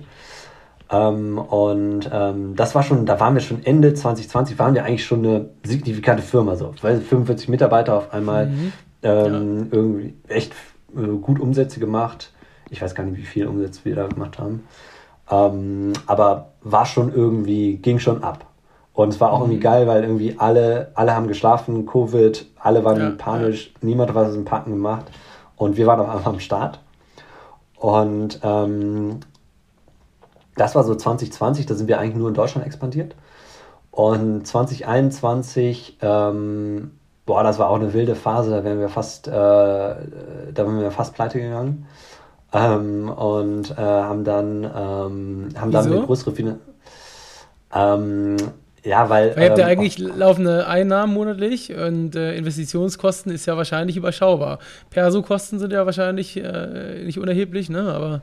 Ähm, 0.91 1.38
und 1.38 2.09
ähm, 2.12 2.56
das 2.56 2.74
war 2.74 2.83
schon, 2.83 3.06
da 3.06 3.19
waren 3.19 3.33
wir 3.33 3.41
schon 3.41 3.63
Ende 3.63 3.94
2020, 3.94 4.57
waren 4.57 4.74
wir 4.74 4.86
eigentlich 4.86 5.06
schon 5.06 5.19
eine 5.19 5.50
signifikante 5.63 6.24
Firma, 6.24 6.56
so, 6.56 6.74
weil 6.81 7.00
45 7.00 7.50
Mitarbeiter 7.50 7.95
auf 7.95 8.13
einmal 8.13 8.47
mhm. 8.47 8.74
ähm, 9.03 9.57
ja. 9.57 9.65
irgendwie 9.71 10.13
echt 10.27 10.53
äh, 10.95 11.07
gut 11.21 11.39
Umsätze 11.39 11.80
gemacht. 11.80 12.33
Ich 12.71 12.81
weiß 12.81 12.95
gar 12.95 13.03
nicht, 13.03 13.18
wie 13.18 13.25
viel 13.25 13.47
Umsätze 13.47 13.81
wir 13.83 13.95
da 13.95 14.07
gemacht 14.07 14.39
haben. 14.39 14.63
Ähm, 15.30 15.94
aber 16.07 16.53
war 16.62 16.85
schon 16.85 17.13
irgendwie, 17.13 17.77
ging 17.77 18.00
schon 18.00 18.24
ab. 18.24 18.45
Und 18.99 19.13
es 19.13 19.21
war 19.21 19.31
auch 19.31 19.37
mhm. 19.37 19.43
irgendwie 19.45 19.59
geil, 19.61 19.87
weil 19.87 20.03
irgendwie 20.03 20.35
alle, 20.37 20.91
alle 20.93 21.15
haben 21.15 21.29
geschlafen, 21.29 21.85
Covid, 21.85 22.45
alle 22.59 22.83
waren 22.83 22.99
ja, 22.99 23.11
panisch, 23.11 23.67
ja. 23.67 23.87
niemand 23.87 24.09
hat 24.09 24.15
was 24.15 24.35
im 24.35 24.43
Packen 24.43 24.71
gemacht. 24.71 25.05
Und 25.55 25.77
wir 25.77 25.87
waren 25.87 26.01
auf 26.01 26.09
einmal 26.09 26.33
am 26.33 26.41
Start. 26.41 26.81
Und 27.77 28.41
ähm, 28.43 29.21
das 30.57 30.75
war 30.75 30.83
so 30.83 30.95
2020, 30.95 31.65
da 31.65 31.75
sind 31.75 31.87
wir 31.87 31.97
eigentlich 31.97 32.17
nur 32.17 32.27
in 32.27 32.33
Deutschland 32.33 32.67
expandiert. 32.67 33.15
Und 33.89 34.45
2021, 34.45 35.99
ähm, 36.01 36.91
boah, 37.25 37.43
das 37.43 37.57
war 37.57 37.69
auch 37.69 37.75
eine 37.75 37.93
wilde 37.93 38.15
Phase, 38.15 38.51
da 38.51 38.65
wären 38.65 38.81
wir 38.81 38.89
fast, 38.89 39.29
äh, 39.29 39.31
da 39.31 39.95
wären 40.57 40.81
wir 40.81 40.91
fast 40.91 41.13
pleite 41.13 41.39
gegangen. 41.39 41.87
Ähm, 42.51 43.07
und 43.07 43.71
äh, 43.71 43.75
haben 43.77 44.25
dann, 44.25 44.65
ähm, 44.65 45.49
haben 45.57 45.71
dann 45.71 45.85
eine 45.85 46.01
größere 46.01 46.33
Finanz. 46.33 46.59
Ähm, 47.73 48.35
ja, 48.83 49.09
weil. 49.09 49.35
Weil 49.35 49.43
ihr 49.43 49.49
habt 49.49 49.57
ja 49.57 49.65
ähm, 49.65 49.71
eigentlich 49.71 49.97
laufende 49.97 50.67
Einnahmen 50.67 51.13
monatlich 51.13 51.73
und 51.73 52.15
äh, 52.15 52.35
Investitionskosten 52.35 53.31
ist 53.31 53.45
ja 53.45 53.57
wahrscheinlich 53.57 53.97
überschaubar. 53.97 54.59
Perso-Kosten 54.89 55.59
sind 55.59 55.73
ja 55.73 55.85
wahrscheinlich 55.85 56.37
äh, 56.37 57.03
nicht 57.03 57.19
unerheblich, 57.19 57.69
ne? 57.69 57.93
Aber. 57.93 58.21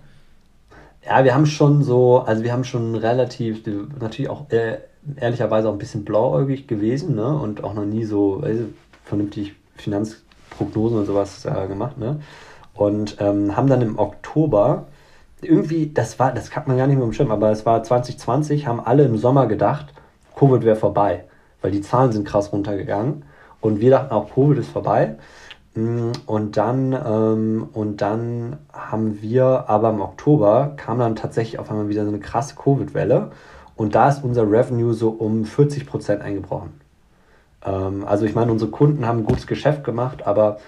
Ja, 1.05 1.23
wir 1.25 1.35
haben 1.35 1.47
schon 1.47 1.83
so, 1.85 2.19
also 2.19 2.43
wir 2.43 2.53
haben 2.53 2.65
schon 2.65 2.97
relativ, 2.97 3.63
natürlich 4.01 4.29
auch 4.29 4.51
äh, 4.51 4.79
ehrlicherweise 5.21 5.69
auch 5.69 5.73
ein 5.73 5.79
bisschen 5.79 6.05
blauäugig 6.05 6.67
gewesen, 6.67 7.15
ne? 7.15 7.27
Und 7.27 7.63
auch 7.63 7.75
noch 7.75 7.85
nie 7.85 8.05
so 8.05 8.43
weißt, 8.43 8.61
vernünftig 9.05 9.55
Finanzprognosen 9.77 10.99
und 10.99 11.07
sowas 11.07 11.45
äh, 11.45 11.69
gemacht, 11.69 11.99
ne? 11.99 12.21
Und 12.75 13.17
ähm, 13.21 13.57
haben 13.57 13.69
dann 13.69 13.83
im 13.83 13.99
Oktober 13.99 14.87
irgendwie, 15.41 15.91
das 15.93 16.19
war, 16.19 16.33
das 16.33 16.55
hat 16.57 16.67
man 16.67 16.77
gar 16.77 16.87
nicht 16.87 16.97
mehr 16.97 17.07
im 17.07 17.13
Schirm, 17.13 17.31
aber 17.31 17.51
es 17.51 17.65
war 17.67 17.83
2020, 17.83 18.67
haben 18.67 18.81
alle 18.81 19.05
im 19.05 19.17
Sommer 19.17 19.47
gedacht, 19.47 19.87
Covid 20.37 20.65
wäre 20.65 20.77
vorbei, 20.77 21.25
weil 21.63 21.73
die 21.73 21.81
Zahlen 21.81 22.13
sind 22.13 22.27
krass 22.27 22.53
runtergegangen 22.53 23.25
und 23.61 23.81
wir 23.81 23.91
dachten 23.91 24.13
auch, 24.13 24.33
Covid 24.33 24.59
ist 24.59 24.71
vorbei. 24.71 25.17
Mm, 25.75 26.13
und 26.27 26.57
dann, 26.57 26.93
ähm, 26.93 27.69
und 27.73 28.01
dann 28.01 28.59
haben 28.73 29.21
wir, 29.21 29.65
aber 29.69 29.91
im 29.91 30.01
Oktober 30.01 30.75
kam 30.77 30.99
dann 30.99 31.17
tatsächlich 31.17 31.59
auf 31.59 31.71
einmal 31.71 31.89
wieder 31.89 32.05
so 32.05 32.11
eine 32.11 32.21
krasse 32.21 32.55
Covid-Welle 32.55 33.31
und 33.77 33.95
da 33.95 34.09
ist 34.09 34.25
unser 34.25 34.51
Revenue 34.51 34.95
so 34.95 35.11
um 35.11 35.45
40 35.45 35.87
Prozent 35.87 36.23
eingebrochen. 36.23 36.81
Ähm, 37.65 38.05
also 38.07 38.25
ich 38.25 38.35
meine, 38.35 38.53
unsere 38.53 38.71
Kunden 38.71 39.07
haben 39.07 39.19
ein 39.19 39.25
gutes 39.25 39.47
Geschäft 39.47 39.85
gemacht, 39.85 40.27
aber 40.27 40.59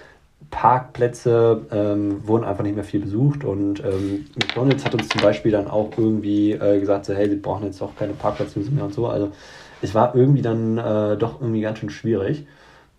Parkplätze 0.49 1.61
ähm, 1.71 2.27
wurden 2.27 2.43
einfach 2.43 2.63
nicht 2.63 2.75
mehr 2.75 2.83
viel 2.83 3.01
besucht 3.01 3.43
und 3.43 3.83
ähm, 3.83 4.25
McDonalds 4.35 4.83
hat 4.83 4.93
uns 4.95 5.09
zum 5.09 5.21
Beispiel 5.21 5.51
dann 5.51 5.67
auch 5.67 5.91
irgendwie 5.95 6.53
äh, 6.53 6.79
gesagt, 6.79 7.05
so, 7.05 7.13
hey, 7.13 7.29
wir 7.29 7.41
brauchen 7.41 7.65
jetzt 7.65 7.81
auch 7.81 7.95
keine 7.95 8.13
Parkplätze 8.13 8.59
mehr 8.59 8.85
und 8.85 8.93
so. 8.93 9.07
Also 9.07 9.31
es 9.81 9.93
war 9.93 10.15
irgendwie 10.15 10.41
dann 10.41 10.77
äh, 10.77 11.17
doch 11.17 11.39
irgendwie 11.39 11.61
ganz 11.61 11.79
schön 11.79 11.89
schwierig. 11.89 12.45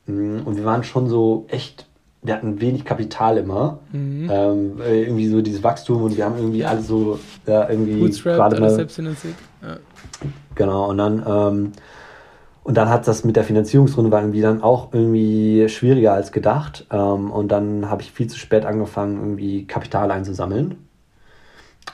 Mm, 0.07 0.41
und 0.45 0.57
wir 0.57 0.65
waren 0.65 0.85
schon 0.85 1.09
so 1.09 1.47
echt, 1.49 1.87
wir 2.23 2.35
hatten 2.35 2.61
wenig 2.61 2.85
Kapital 2.85 3.39
immer. 3.39 3.81
Mhm. 3.93 4.29
Ähm, 4.31 4.81
äh, 4.81 5.03
irgendwie 5.03 5.29
so 5.29 5.43
dieses 5.43 5.63
Wachstum 5.63 6.03
und 6.03 6.17
wir 6.17 6.25
haben 6.25 6.37
irgendwie 6.37 6.65
alles 6.65 6.87
so 6.87 7.19
ja, 7.47 7.69
irgendwie 7.69 8.01
gerade 8.23 8.61
mal. 8.61 8.71
Ja. 9.63 9.77
Genau, 10.55 10.91
und 10.91 10.99
dann 10.99 11.25
ähm, 11.27 11.73
und 12.71 12.77
dann 12.77 12.89
hat 12.89 13.09
das 13.09 13.25
mit 13.25 13.35
der 13.35 13.43
Finanzierungsrunde 13.43 14.13
war 14.13 14.21
irgendwie 14.21 14.43
dann 14.43 14.63
auch 14.63 14.93
irgendwie 14.93 15.69
schwieriger 15.69 16.13
als 16.13 16.31
gedacht. 16.31 16.87
Ähm, 16.93 17.33
und 17.33 17.49
dann 17.49 17.91
habe 17.91 18.03
ich 18.03 18.13
viel 18.13 18.29
zu 18.29 18.39
spät 18.39 18.65
angefangen, 18.65 19.17
irgendwie 19.17 19.67
Kapital 19.67 20.13
einzusammeln. 20.13 20.87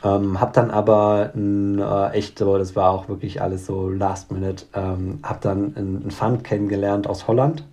Ähm, 0.05 0.39
hab 0.39 0.53
dann 0.53 0.71
aber 0.71 1.33
ein, 1.35 1.79
äh, 1.79 2.11
echt 2.11 2.39
so, 2.39 2.59
das 2.59 2.77
war 2.77 2.91
auch 2.91 3.09
wirklich 3.09 3.41
alles 3.41 3.65
so 3.65 3.89
last 3.89 4.31
minute, 4.31 4.67
ähm, 4.75 5.21
hab 5.23 5.41
dann 5.41 5.75
einen 5.79 6.11
Fund 6.11 6.45
kennengelernt 6.45 7.07
aus 7.07 7.27
Holland. 7.27 7.65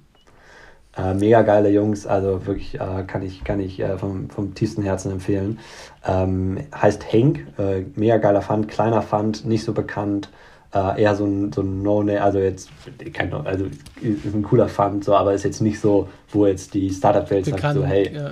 Äh, 0.95 1.13
mega 1.13 1.41
geile 1.41 1.71
Jungs, 1.71 2.07
also 2.07 2.45
wirklich 2.45 2.75
äh, 2.75 3.03
kann 3.05 3.21
ich, 3.21 3.43
kann 3.43 3.59
ich 3.59 3.81
äh, 3.81 3.97
vom, 3.97 4.29
vom 4.29 4.53
tiefsten 4.55 4.81
Herzen 4.81 5.11
empfehlen. 5.11 5.59
Ähm, 6.07 6.57
heißt 6.73 7.11
Henk, 7.11 7.47
äh, 7.59 7.83
mega 7.95 8.15
geiler 8.15 8.41
Fund, 8.41 8.69
kleiner 8.69 9.01
Fund, 9.01 9.43
nicht 9.45 9.65
so 9.65 9.73
bekannt, 9.73 10.29
äh, 10.73 11.01
eher 11.01 11.15
so 11.15 11.25
ein, 11.25 11.51
so 11.51 11.61
ein 11.61 11.83
No-Name, 11.83 12.21
also 12.21 12.39
jetzt, 12.39 12.69
kein, 13.13 13.33
also 13.33 13.65
ist 14.01 14.33
ein 14.33 14.43
cooler 14.43 14.67
Fund, 14.67 15.03
so, 15.03 15.15
aber 15.15 15.33
ist 15.33 15.43
jetzt 15.43 15.61
nicht 15.61 15.79
so, 15.79 16.09
wo 16.29 16.47
jetzt 16.47 16.73
die 16.73 16.89
Startup-Welt 16.89 17.45
sagt, 17.45 17.73
so, 17.73 17.85
hey, 17.85 18.11
ja, 18.13 18.29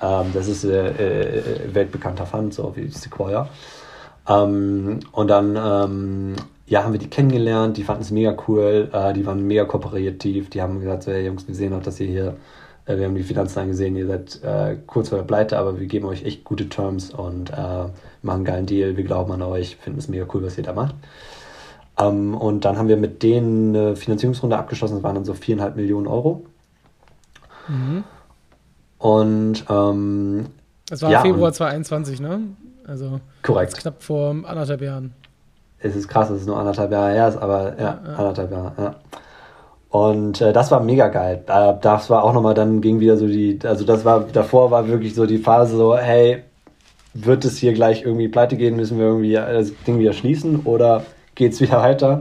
ja. 0.00 0.20
Ähm, 0.20 0.28
das 0.34 0.48
ist 0.48 0.64
äh, 0.64 0.88
äh, 0.88 1.42
weltbekannter 1.72 2.26
Fund, 2.26 2.52
so 2.52 2.72
wie 2.76 2.88
Sequoia. 2.88 3.48
Ähm, 4.28 5.00
und 5.12 5.28
dann, 5.28 5.56
ähm, 5.56 6.36
ja, 6.66 6.84
haben 6.84 6.92
wir 6.92 7.00
die 7.00 7.08
kennengelernt, 7.08 7.76
die 7.76 7.84
fanden 7.84 8.02
es 8.02 8.10
mega 8.10 8.36
cool, 8.46 8.90
äh, 8.92 9.12
die 9.14 9.24
waren 9.24 9.46
mega 9.46 9.64
kooperativ, 9.64 10.50
die 10.50 10.60
haben 10.60 10.80
gesagt, 10.80 11.04
so, 11.04 11.12
hey 11.12 11.24
Jungs, 11.24 11.48
wir 11.48 11.54
sehen 11.54 11.72
auch, 11.72 11.82
dass 11.82 12.00
ihr 12.00 12.06
hier 12.08 12.36
äh, 12.88 12.98
wir 12.98 13.06
haben 13.06 13.14
die 13.14 13.22
Finanzen 13.22 13.68
gesehen, 13.68 13.96
ihr 13.96 14.06
seid 14.06 14.42
äh, 14.42 14.76
kurz 14.86 15.10
vor 15.10 15.18
der 15.18 15.24
Pleite, 15.24 15.58
aber 15.58 15.78
wir 15.78 15.86
geben 15.86 16.06
euch 16.06 16.24
echt 16.24 16.44
gute 16.44 16.68
Terms 16.68 17.10
und 17.10 17.50
äh, 17.50 17.54
machen 17.54 17.92
einen 18.22 18.44
geilen 18.44 18.66
Deal. 18.66 18.96
Wir 18.96 19.04
glauben 19.04 19.30
an 19.32 19.42
euch, 19.42 19.76
finden 19.76 19.98
es 19.98 20.08
mega 20.08 20.26
cool, 20.32 20.42
was 20.42 20.58
ihr 20.58 20.64
da 20.64 20.72
macht. 20.72 20.94
Ähm, 21.98 22.34
und 22.34 22.64
dann 22.64 22.78
haben 22.78 22.88
wir 22.88 22.96
mit 22.96 23.22
denen 23.22 23.74
eine 23.74 23.96
Finanzierungsrunde 23.96 24.56
abgeschlossen, 24.56 24.94
das 24.94 25.02
waren 25.02 25.16
dann 25.16 25.24
so 25.24 25.34
viereinhalb 25.34 25.76
Millionen 25.76 26.06
Euro. 26.06 26.44
Mhm. 27.68 28.04
Und 28.98 29.64
ähm, 29.68 30.46
das 30.88 31.02
war 31.02 31.10
ja, 31.10 31.20
Februar 31.20 31.52
2021, 31.52 32.20
ne? 32.20 32.40
Also 32.86 33.20
korrekt. 33.42 33.76
knapp 33.76 34.02
vor 34.02 34.30
anderthalb 34.30 34.80
Jahren. 34.80 35.12
Es 35.80 35.94
ist 35.94 36.08
krass, 36.08 36.28
dass 36.28 36.40
es 36.40 36.46
nur 36.46 36.58
anderthalb 36.58 36.90
Jahre 36.90 37.12
her 37.12 37.28
ist, 37.28 37.36
aber 37.36 37.78
ja, 37.78 37.84
ja, 37.84 38.00
ja. 38.04 38.14
anderthalb 38.14 38.50
Jahre, 38.50 38.72
ja. 38.78 38.94
Und 39.90 40.40
äh, 40.40 40.52
das 40.52 40.70
war 40.70 40.80
mega 40.80 41.08
geil. 41.08 41.42
Äh, 41.46 41.74
das 41.80 42.10
war 42.10 42.24
auch 42.24 42.32
nochmal, 42.32 42.54
dann 42.54 42.80
ging 42.80 43.00
wieder 43.00 43.16
so 43.16 43.26
die, 43.26 43.58
also 43.62 43.84
das 43.84 44.04
war, 44.04 44.20
davor 44.32 44.70
war 44.70 44.88
wirklich 44.88 45.14
so 45.14 45.26
die 45.26 45.38
Phase 45.38 45.76
so, 45.76 45.96
hey, 45.96 46.42
wird 47.14 47.44
es 47.44 47.56
hier 47.58 47.72
gleich 47.72 48.02
irgendwie 48.02 48.28
pleite 48.28 48.56
gehen, 48.56 48.76
müssen 48.76 48.98
wir 48.98 49.06
irgendwie 49.06 49.32
das 49.32 49.72
Ding 49.86 49.98
wieder 49.98 50.12
schließen 50.12 50.60
oder 50.64 51.04
geht 51.38 51.52
es 51.52 51.60
wieder 51.60 51.80
weiter? 51.80 52.20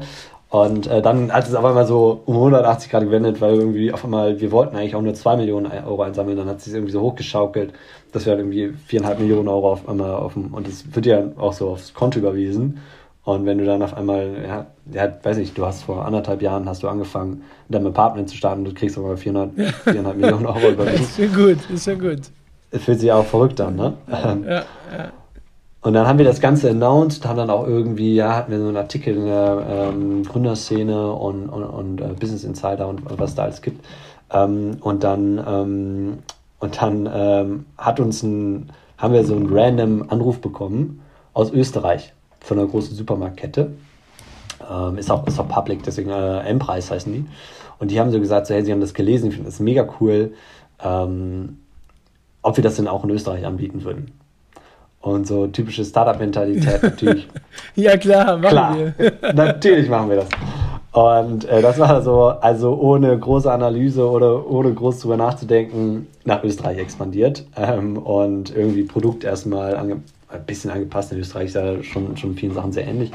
Und 0.50 0.88
äh, 0.88 1.02
dann 1.02 1.34
hat 1.34 1.46
es 1.46 1.54
auf 1.54 1.66
einmal 1.66 1.86
so 1.86 2.22
um 2.26 2.36
180 2.36 2.90
Grad 2.90 3.04
gewendet, 3.04 3.42
weil 3.42 3.56
irgendwie 3.56 3.92
auf 3.92 4.06
einmal, 4.06 4.40
wir 4.40 4.52
wollten 4.52 4.78
eigentlich 4.78 4.96
auch 4.96 5.02
nur 5.02 5.14
2 5.14 5.36
Millionen 5.36 5.70
Euro 5.70 6.04
einsammeln, 6.04 6.38
dann 6.38 6.48
hat 6.48 6.60
es 6.60 6.66
sich 6.66 6.74
irgendwie 6.74 6.94
so 6.94 7.02
hochgeschaukelt, 7.02 7.74
dass 8.14 8.26
wir 8.26 8.32
halt 8.32 8.40
irgendwie 8.40 8.74
4,5 8.90 9.20
Millionen 9.20 9.50
Euro 9.50 9.74
auf 9.74 9.90
einmal 9.90 10.12
auf 10.12 10.34
dem, 10.34 10.54
und 10.54 10.66
das 10.66 10.86
wird 10.96 11.06
ja 11.06 11.22
auch 11.38 11.52
so 11.52 11.72
aufs 11.72 11.94
Konto 11.94 12.20
überwiesen. 12.20 12.80
Und 13.26 13.46
wenn 13.46 13.58
du 13.58 13.66
dann 13.66 13.82
auf 13.82 13.94
einmal, 13.94 14.38
ja, 14.48 14.68
ja, 14.94 15.12
weiß 15.22 15.38
ich, 15.40 15.54
du 15.54 15.66
hast 15.66 15.84
vor 15.84 16.06
anderthalb 16.06 16.42
Jahren 16.42 16.70
hast 16.70 16.82
du 16.82 16.88
angefangen, 16.88 17.42
in 17.68 17.74
deinem 17.74 17.88
Apartment 17.88 18.30
zu 18.30 18.38
starten, 18.38 18.64
du 18.64 18.74
kriegst 18.74 18.98
aber 18.98 19.18
400, 19.18 19.52
400 19.84 20.16
Millionen 20.16 20.46
Euro 20.46 20.70
überwiesen. 20.72 21.04
ist 21.04 21.18
schon 21.18 21.36
gut, 21.36 21.70
ist 21.70 21.84
schon 21.84 22.00
gut. 22.00 22.22
Es 22.72 22.84
fühlt 22.84 23.02
sich 23.02 23.12
auch 23.12 23.26
verrückt 23.26 23.60
an, 23.60 23.76
ne? 23.76 23.94
Ja, 24.10 24.38
ja. 24.50 25.12
Und 25.82 25.94
dann 25.94 26.08
haben 26.08 26.18
wir 26.18 26.26
das 26.26 26.42
Ganze 26.42 26.70
announced, 26.72 27.26
haben 27.26 27.38
dann 27.38 27.50
auch 27.50 27.68
irgendwie, 27.68 28.16
ja, 28.16 28.36
hatten 28.36 28.52
wir 28.52 28.60
so 28.60 28.68
einen 28.68 28.78
Artikel 28.78 29.16
in 29.16 29.26
der 29.26 29.66
ähm, 29.70 30.24
Gründerszene 30.24 31.12
und, 31.12 31.50
und, 31.50 31.64
und 31.64 32.02
äh, 32.02 32.14
Business 32.20 32.44
Insider 32.44 32.88
und, 32.88 33.02
was 33.20 33.36
da 33.36 33.44
alles 33.44 33.62
gibt. 33.62 33.86
Ähm, 34.32 34.78
und 34.82 35.04
dann, 35.04 35.44
ähm, 35.48 36.18
und 36.60 36.82
dann 36.82 37.10
ähm, 37.12 37.66
hat 37.78 38.00
uns 38.00 38.24
ein, 38.24 38.72
haben 38.98 39.14
wir 39.14 39.24
so 39.24 39.36
einen 39.36 39.48
random 39.56 40.06
Anruf 40.10 40.42
bekommen 40.42 41.02
aus 41.34 41.52
Österreich 41.52 42.14
von 42.40 42.58
einer 42.58 42.68
großen 42.68 42.96
Supermarktkette. 42.96 43.72
Ähm, 44.70 44.98
ist, 44.98 45.12
auch, 45.12 45.26
ist 45.28 45.40
auch 45.40 45.48
public, 45.48 45.84
deswegen 45.84 46.10
äh, 46.10 46.40
M-Preis 46.50 46.90
heißen 46.90 47.14
die. 47.14 47.26
Und 47.80 47.92
die 47.92 48.00
haben 48.00 48.12
so 48.12 48.20
gesagt, 48.20 48.48
so, 48.48 48.56
hey, 48.56 48.66
sie 48.66 48.72
haben 48.72 48.82
das 48.82 48.96
gelesen, 48.96 49.28
ich 49.28 49.36
finde 49.36 49.50
das 49.50 49.60
mega 49.60 49.88
cool, 50.02 50.34
ähm, 50.84 51.60
ob 52.42 52.58
wir 52.58 52.64
das 52.64 52.76
denn 52.76 52.88
auch 52.88 53.04
in 53.04 53.12
Österreich 53.12 53.46
anbieten 53.46 53.84
würden. 53.84 54.12
Und 55.08 55.26
so 55.26 55.48
typische 55.48 55.86
Startup-Mentalität 55.86 56.84
natürlich. 56.84 57.28
ja, 57.76 57.96
klar, 57.96 58.38
machen 58.38 58.50
klar, 58.50 58.78
wir. 58.98 59.14
natürlich 59.34 59.88
machen 59.88 60.10
wir 60.10 60.18
das. 60.18 60.28
Und 60.92 61.46
äh, 61.46 61.62
das 61.62 61.80
war 61.80 62.02
so, 62.02 62.24
also 62.26 62.76
ohne 62.76 63.18
große 63.18 63.50
Analyse 63.50 64.10
oder 64.10 64.50
ohne 64.50 64.74
groß 64.74 65.00
drüber 65.00 65.16
nachzudenken, 65.16 66.08
nach 66.26 66.44
Österreich 66.44 66.80
expandiert 66.80 67.46
ähm, 67.56 67.98
und 67.98 68.54
irgendwie 68.54 68.84
Produkt 68.84 69.24
erstmal 69.24 69.76
ein 69.76 70.04
bisschen 70.46 70.72
angepasst. 70.72 71.14
In 71.14 71.20
Österreich 71.20 71.46
ist 71.46 71.56
ja 71.56 71.82
schon, 71.84 72.18
schon 72.18 72.36
vielen 72.36 72.54
Sachen 72.54 72.74
sehr 72.74 72.86
ähnlich. 72.86 73.12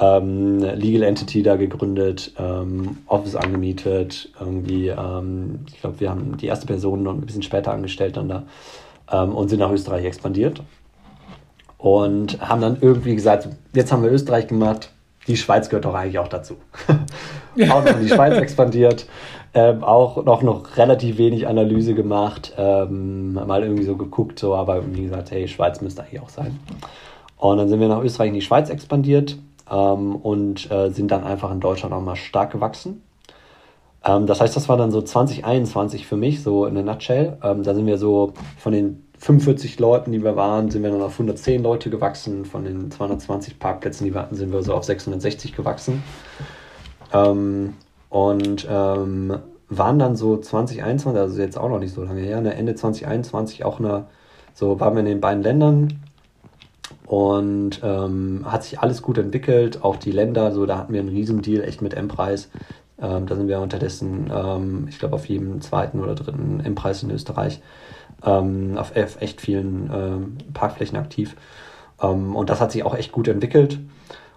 Ähm, 0.00 0.60
Legal 0.60 1.02
Entity 1.02 1.42
da 1.42 1.56
gegründet, 1.56 2.32
ähm, 2.38 2.98
Office 3.08 3.34
angemietet, 3.34 4.30
irgendwie, 4.40 4.88
ähm, 4.88 5.66
ich 5.66 5.80
glaube, 5.82 6.00
wir 6.00 6.08
haben 6.08 6.38
die 6.38 6.46
erste 6.46 6.66
Person 6.66 7.02
noch 7.02 7.12
ein 7.12 7.20
bisschen 7.20 7.42
später 7.42 7.72
angestellt 7.72 8.16
dann 8.16 8.28
da 8.28 8.44
ähm, 9.12 9.34
und 9.34 9.50
sind 9.50 9.58
nach 9.58 9.70
Österreich 9.70 10.06
expandiert. 10.06 10.62
Und 11.80 12.40
haben 12.46 12.60
dann 12.60 12.76
irgendwie 12.80 13.14
gesagt, 13.14 13.48
jetzt 13.74 13.90
haben 13.90 14.02
wir 14.02 14.12
Österreich 14.12 14.46
gemacht, 14.46 14.90
die 15.26 15.36
Schweiz 15.36 15.70
gehört 15.70 15.86
doch 15.86 15.94
eigentlich 15.94 16.18
auch 16.18 16.28
dazu. 16.28 16.56
auch 17.70 17.84
noch 17.84 17.96
in 17.96 18.02
die 18.02 18.08
Schweiz 18.08 18.36
expandiert, 18.36 19.06
ähm, 19.54 19.82
auch 19.82 20.22
noch, 20.24 20.42
noch 20.42 20.76
relativ 20.76 21.16
wenig 21.16 21.48
Analyse 21.48 21.94
gemacht, 21.94 22.52
ähm, 22.58 23.32
mal 23.32 23.62
irgendwie 23.62 23.84
so 23.84 23.96
geguckt, 23.96 24.38
so, 24.38 24.54
aber 24.54 24.82
wie 24.94 25.04
gesagt, 25.04 25.30
hey, 25.30 25.48
Schweiz 25.48 25.80
müsste 25.80 26.02
eigentlich 26.02 26.20
auch 26.20 26.28
sein. 26.28 26.58
Und 27.38 27.56
dann 27.56 27.68
sind 27.68 27.80
wir 27.80 27.88
nach 27.88 28.02
Österreich 28.02 28.28
in 28.28 28.34
die 28.34 28.42
Schweiz 28.42 28.68
expandiert 28.68 29.38
ähm, 29.70 30.16
und 30.16 30.70
äh, 30.70 30.90
sind 30.90 31.10
dann 31.10 31.24
einfach 31.24 31.50
in 31.50 31.60
Deutschland 31.60 31.94
auch 31.94 32.02
mal 32.02 32.16
stark 32.16 32.52
gewachsen. 32.52 33.02
Ähm, 34.04 34.26
das 34.26 34.42
heißt, 34.42 34.54
das 34.54 34.68
war 34.68 34.76
dann 34.76 34.90
so 34.90 35.00
2021 35.00 36.06
für 36.06 36.16
mich, 36.16 36.42
so 36.42 36.66
in 36.66 36.74
der 36.74 36.84
Nutshell. 36.84 37.38
Ähm, 37.42 37.62
da 37.62 37.74
sind 37.74 37.86
wir 37.86 37.96
so 37.96 38.34
von 38.58 38.72
den 38.72 39.06
45 39.20 39.78
Leuten, 39.78 40.12
die 40.12 40.24
wir 40.24 40.34
waren, 40.34 40.70
sind 40.70 40.82
wir 40.82 40.90
dann 40.90 41.02
auf 41.02 41.12
110 41.12 41.62
Leute 41.62 41.90
gewachsen. 41.90 42.46
Von 42.46 42.64
den 42.64 42.90
220 42.90 43.58
Parkplätzen, 43.58 44.06
die 44.06 44.14
wir 44.14 44.22
hatten, 44.22 44.34
sind 44.34 44.50
wir 44.50 44.62
so 44.62 44.74
auf 44.74 44.84
660 44.84 45.54
gewachsen. 45.54 46.02
Ähm, 47.12 47.74
und 48.08 48.66
ähm, 48.68 49.36
waren 49.68 49.98
dann 49.98 50.16
so 50.16 50.38
2021, 50.38 51.20
also 51.20 51.40
jetzt 51.40 51.58
auch 51.58 51.68
noch 51.68 51.78
nicht 51.78 51.94
so 51.94 52.02
lange 52.02 52.22
her, 52.22 52.40
ne, 52.40 52.54
Ende 52.54 52.74
2021 52.74 53.64
auch 53.64 53.78
eine, 53.78 54.06
so 54.54 54.80
waren 54.80 54.94
wir 54.94 55.00
in 55.00 55.06
den 55.06 55.20
beiden 55.20 55.42
Ländern 55.42 56.00
und 57.06 57.80
ähm, 57.84 58.46
hat 58.46 58.64
sich 58.64 58.80
alles 58.80 59.02
gut 59.02 59.18
entwickelt. 59.18 59.84
Auch 59.84 59.96
die 59.96 60.12
Länder, 60.12 60.50
so 60.52 60.64
da 60.64 60.78
hatten 60.78 60.94
wir 60.94 61.00
einen 61.00 61.10
Riesendeal 61.10 61.62
echt 61.62 61.82
mit 61.82 61.92
M-Preis. 61.92 62.50
Ähm, 63.00 63.26
da 63.26 63.36
sind 63.36 63.48
wir 63.48 63.60
unterdessen, 63.60 64.30
ähm, 64.34 64.86
ich 64.88 64.98
glaube, 64.98 65.14
auf 65.14 65.26
jedem 65.26 65.60
zweiten 65.60 66.00
oder 66.00 66.14
dritten 66.14 66.60
M-Preis 66.60 67.02
in 67.02 67.10
Österreich 67.10 67.60
ähm, 68.24 68.76
auf 68.76 68.92
echt 68.94 69.40
vielen 69.40 69.90
ähm, 69.92 70.38
Parkflächen 70.52 70.98
aktiv. 70.98 71.36
Ähm, 72.02 72.36
und 72.36 72.50
das 72.50 72.60
hat 72.60 72.72
sich 72.72 72.84
auch 72.84 72.94
echt 72.94 73.12
gut 73.12 73.28
entwickelt. 73.28 73.78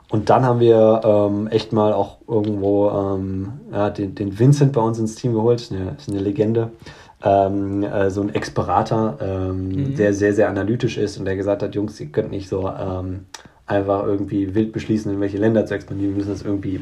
Und 0.09 0.29
dann 0.29 0.45
haben 0.45 0.59
wir 0.59 1.01
ähm, 1.03 1.47
echt 1.47 1.73
mal 1.73 1.91
auch 1.91 2.17
irgendwo 2.27 2.89
ähm, 2.89 3.53
ja, 3.71 3.89
den, 3.89 4.13
den 4.13 4.37
Vincent 4.37 4.73
bei 4.73 4.81
uns 4.81 4.99
ins 4.99 5.15
Team 5.15 5.33
geholt, 5.33 5.69
eine, 5.71 5.95
ist 5.97 6.09
eine 6.09 6.19
Legende. 6.19 6.71
Ähm, 7.23 7.83
äh, 7.83 8.11
so 8.11 8.21
ein 8.21 8.35
Ex-Berater, 8.35 9.17
ähm, 9.21 9.69
mhm. 9.69 9.95
der 9.95 10.13
sehr, 10.13 10.33
sehr 10.33 10.49
analytisch 10.49 10.97
ist 10.97 11.17
und 11.17 11.25
der 11.25 11.35
gesagt 11.35 11.63
hat, 11.63 11.73
Jungs, 11.73 11.99
ihr 11.99 12.07
könnt 12.07 12.31
nicht 12.31 12.49
so 12.49 12.69
ähm, 12.69 13.25
einfach 13.65 14.05
irgendwie 14.05 14.53
wild 14.53 14.73
beschließen, 14.73 15.11
in 15.11 15.21
welche 15.21 15.37
Länder 15.37 15.65
zu 15.65 15.73
expandieren, 15.73 16.11
wir 16.11 16.17
müssen 16.17 16.31
das 16.31 16.43
irgendwie, 16.43 16.81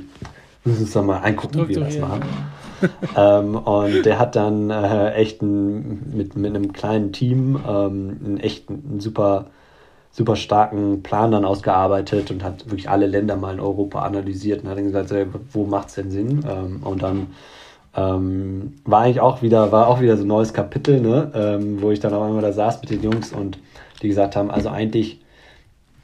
müssen 0.65 0.81
uns 0.81 0.91
da 0.91 1.01
mal 1.01 1.20
angucken, 1.20 1.70
wie 1.70 1.75
wir 1.75 1.86
das 1.86 2.00
machen. 2.00 2.22
Ähm, 3.15 3.55
und 3.55 4.05
der 4.05 4.19
hat 4.19 4.35
dann 4.35 4.69
äh, 4.69 5.13
echt 5.13 5.41
ein, 5.41 6.15
mit, 6.15 6.35
mit 6.35 6.55
einem 6.55 6.73
kleinen 6.73 7.11
Team 7.11 7.59
ähm, 7.67 8.19
einen 8.23 8.39
echt 8.39 8.69
einen 8.69 9.00
super, 9.00 9.47
super 10.11 10.35
starken 10.35 11.03
Plan 11.03 11.31
dann 11.31 11.45
ausgearbeitet 11.45 12.31
und 12.31 12.43
hat 12.43 12.65
wirklich 12.65 12.89
alle 12.89 13.07
Länder 13.07 13.35
mal 13.35 13.53
in 13.53 13.59
Europa 13.59 14.01
analysiert 14.01 14.63
und 14.63 14.69
hat 14.69 14.77
dann 14.77 14.91
gesagt, 14.91 15.13
wo 15.51 15.65
macht 15.65 15.89
es 15.89 15.95
denn 15.95 16.11
Sinn? 16.11 16.45
Ähm, 16.50 16.81
und 16.83 17.01
dann 17.01 17.27
ähm, 17.95 18.73
war 18.85 19.01
eigentlich 19.01 19.21
auch 19.21 19.41
wieder, 19.41 19.71
war 19.71 19.88
auch 19.88 20.00
wieder 20.00 20.17
so 20.17 20.23
ein 20.23 20.27
neues 20.27 20.53
Kapitel, 20.53 21.01
ne? 21.01 21.31
Ähm, 21.35 21.81
wo 21.81 21.91
ich 21.91 22.00
dann 22.00 22.13
auch 22.13 22.23
einmal 22.23 22.41
da 22.41 22.53
saß 22.53 22.81
mit 22.81 22.89
den 22.89 23.03
Jungs 23.03 23.33
und 23.33 23.59
die 24.01 24.07
gesagt 24.07 24.35
haben, 24.35 24.50
also 24.50 24.69
eigentlich 24.69 25.21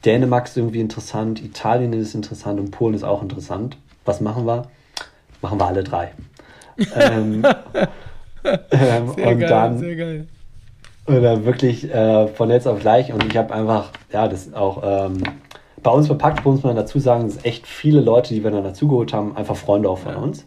Dänemark 0.04 0.46
ist 0.46 0.56
irgendwie 0.56 0.80
interessant, 0.80 1.42
Italien 1.42 1.92
ist 1.92 2.14
interessant 2.14 2.60
und 2.60 2.70
Polen 2.70 2.94
ist 2.94 3.04
auch 3.04 3.22
interessant. 3.22 3.76
Was 4.04 4.20
machen 4.20 4.46
wir? 4.46 4.66
Machen 5.42 5.58
wir 5.58 5.66
alle 5.66 5.82
drei 5.82 6.12
ähm, 6.78 7.44
ähm, 8.44 9.08
sehr 9.14 9.28
und 9.28 9.38
geil, 9.38 9.48
dann, 9.48 9.78
sehr 9.78 9.96
geil. 9.96 10.26
Dann 11.06 11.44
wirklich 11.44 11.92
äh, 11.92 12.28
von 12.28 12.50
jetzt 12.50 12.68
auf 12.68 12.80
gleich. 12.80 13.12
Und 13.12 13.24
ich 13.24 13.36
habe 13.36 13.54
einfach, 13.54 13.90
ja, 14.12 14.28
das 14.28 14.52
auch 14.52 14.82
ähm, 14.84 15.22
bei 15.82 15.90
uns 15.90 16.06
verpackt, 16.06 16.44
muss 16.44 16.62
man 16.62 16.76
dazu 16.76 16.98
sagen, 16.98 17.24
dass 17.24 17.44
echt 17.44 17.66
viele 17.66 18.00
Leute, 18.00 18.34
die 18.34 18.44
wir 18.44 18.50
dann 18.50 18.64
dazugeholt 18.64 19.12
haben, 19.12 19.36
einfach 19.36 19.56
Freunde 19.56 19.88
auch 19.88 19.98
von 19.98 20.12
ja. 20.12 20.18
uns. 20.18 20.46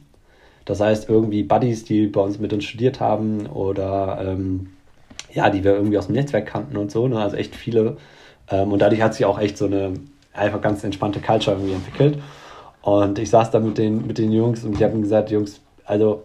Das 0.66 0.80
heißt, 0.80 1.10
irgendwie 1.10 1.44
Buddies, 1.44 1.84
die 1.84 2.08
bei 2.08 2.22
uns 2.22 2.40
mit 2.40 2.54
uns 2.54 2.66
studiert 2.66 3.00
haben 3.00 3.48
oder 3.48 4.20
ähm, 4.24 4.68
ja, 5.34 5.50
die 5.50 5.64
wir 5.64 5.74
irgendwie 5.74 5.98
aus 5.98 6.08
dem 6.08 6.16
Netzwerk 6.16 6.46
kannten 6.46 6.78
und 6.78 6.92
so. 6.92 7.08
Ne? 7.08 7.20
Also 7.20 7.36
echt 7.38 7.56
viele. 7.56 7.98
Ähm, 8.50 8.72
und 8.72 8.80
dadurch 8.80 9.02
hat 9.02 9.14
sich 9.16 9.26
auch 9.26 9.40
echt 9.40 9.58
so 9.58 9.66
eine 9.66 9.94
einfach 10.34 10.62
ganz 10.62 10.84
entspannte 10.84 11.20
Culture 11.20 11.56
irgendwie 11.56 11.74
entwickelt. 11.74 12.20
Und 12.82 13.20
ich 13.20 13.30
saß 13.30 13.52
da 13.52 13.60
mit 13.60 13.78
den, 13.78 14.08
mit 14.08 14.18
den 14.18 14.32
Jungs 14.32 14.64
und 14.64 14.76
ich 14.76 14.84
habe 14.84 14.94
ihnen 14.94 15.04
gesagt, 15.04 15.32
Jungs, 15.32 15.62
also 15.86 16.24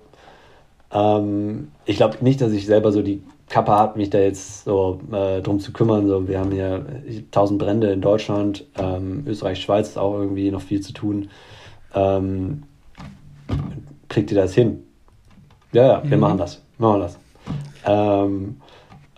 ähm, 0.93 1.69
ich 1.85 1.97
glaube 1.97 2.19
nicht, 2.21 2.41
dass 2.41 2.53
ich 2.53 2.67
selber 2.67 2.93
so 2.93 3.03
die 3.03 3.23
Kappe 3.49 3.73
habe, 3.73 3.99
mich 3.99 4.11
da 4.11 4.19
jetzt 4.19 4.65
so 4.65 5.01
äh, 5.13 5.41
drum 5.41 5.61
zu 5.61 5.73
kümmern. 5.73 6.09
So, 6.09 6.27
wir 6.27 6.41
haben 6.41 6.51
hier 6.51 6.85
tausend 7.31 7.61
Brände 7.61 7.91
in 7.93 8.01
Deutschland, 8.01 8.65
ähm, 8.79 9.25
Österreich, 9.27 9.61
Schweiz 9.61 9.91
ist 9.91 9.99
auch 9.99 10.15
irgendwie 10.15 10.51
noch 10.51 10.63
viel 10.63 10.81
zu 10.81 10.93
tun. 10.93 11.29
Ähm, 11.95 12.65
kriegt 14.09 14.31
ihr 14.31 14.37
das 14.37 14.55
hin? 14.55 14.83
Ja, 15.73 15.87
ja, 15.87 16.03
wir 16.05 16.17
mhm. 16.17 16.21
machen 16.21 16.39
das. 16.39 16.63
Machen 16.79 17.01
wir 17.01 17.05
das. 17.05 17.19
Ähm, 17.85 18.57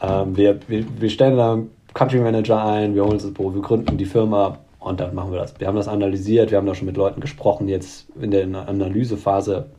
ähm, 0.00 0.36
wir, 0.36 0.60
wir, 0.68 0.84
wir 1.00 1.10
stellen 1.10 1.36
da 1.36 1.54
einen 1.54 1.70
Country 1.94 2.20
Manager 2.20 2.62
ein, 2.64 2.94
wir 2.94 3.02
holen 3.02 3.14
uns 3.14 3.22
das 3.22 3.32
Büro, 3.32 3.54
wir 3.54 3.62
gründen 3.62 3.96
die 3.96 4.04
Firma 4.04 4.58
und 4.78 5.00
dann 5.00 5.14
machen 5.14 5.32
wir 5.32 5.38
das. 5.38 5.58
Wir 5.58 5.66
haben 5.66 5.76
das 5.76 5.88
analysiert, 5.88 6.50
wir 6.50 6.58
haben 6.58 6.66
da 6.66 6.74
schon 6.74 6.86
mit 6.86 6.96
Leuten 6.96 7.20
gesprochen, 7.20 7.68
jetzt 7.68 8.08
in 8.20 8.30
der 8.30 8.68
Analysephase 8.68 9.70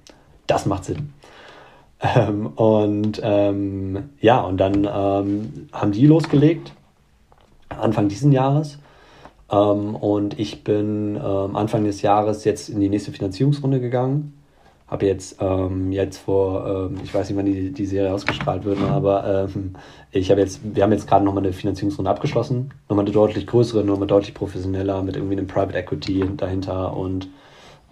das 0.50 0.66
macht 0.66 0.86
Sinn. 0.86 1.14
Ähm, 2.02 2.48
und 2.48 3.20
ähm, 3.24 4.10
ja, 4.22 4.42
und 4.42 4.58
dann 4.58 4.86
ähm, 4.86 5.68
haben 5.74 5.92
die 5.92 6.06
losgelegt, 6.06 6.74
Anfang 7.70 8.08
diesen 8.08 8.32
Jahres. 8.32 8.80
Ähm, 9.52 9.96
und 9.96 10.40
ich 10.40 10.64
bin 10.64 11.16
ähm, 11.16 11.56
Anfang 11.56 11.84
des 11.84 12.02
Jahres 12.02 12.46
jetzt 12.46 12.70
in 12.70 12.80
die 12.80 12.90
nächste 12.90 13.12
Finanzierungsrunde 13.12 13.80
gegangen. 13.80 14.34
Habe 14.88 15.06
jetzt, 15.06 15.40
jetzt 15.92 16.18
vor, 16.18 16.90
ich 17.04 17.14
weiß 17.14 17.30
nicht, 17.30 17.38
wann 17.38 17.46
die, 17.46 17.72
die 17.72 17.86
Serie 17.86 18.12
ausgestrahlt 18.12 18.66
wird, 18.66 18.82
aber 18.82 19.48
ich 20.12 20.32
habe 20.32 20.42
jetzt, 20.42 20.62
wir 20.64 20.82
haben 20.82 20.92
jetzt 20.92 21.08
gerade 21.08 21.24
nochmal 21.24 21.44
eine 21.44 21.54
Finanzierungsrunde 21.54 22.10
abgeschlossen. 22.10 22.74
Nochmal 22.90 23.06
eine 23.06 23.14
deutlich 23.14 23.46
größere, 23.46 23.84
nochmal 23.84 24.08
deutlich 24.08 24.34
professioneller 24.34 25.04
mit 25.04 25.16
irgendwie 25.16 25.38
einem 25.38 25.46
Private 25.46 25.78
Equity 25.78 26.26
dahinter 26.36 26.98
und 26.98 27.28